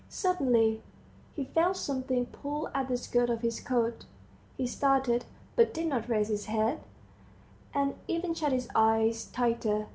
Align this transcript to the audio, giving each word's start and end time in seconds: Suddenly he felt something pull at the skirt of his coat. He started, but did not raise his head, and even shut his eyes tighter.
Suddenly 0.09 0.81
he 1.35 1.45
felt 1.45 1.77
something 1.77 2.25
pull 2.25 2.69
at 2.73 2.87
the 2.87 2.97
skirt 2.97 3.29
of 3.29 3.41
his 3.41 3.59
coat. 3.59 4.05
He 4.57 4.65
started, 4.65 5.25
but 5.55 5.75
did 5.75 5.85
not 5.85 6.09
raise 6.09 6.29
his 6.29 6.45
head, 6.45 6.79
and 7.71 7.93
even 8.07 8.33
shut 8.33 8.51
his 8.51 8.67
eyes 8.73 9.25
tighter. 9.25 9.89